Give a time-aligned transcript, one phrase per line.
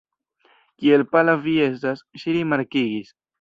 [0.83, 3.15] Kiel pala vi estas, ŝi rimarkigis.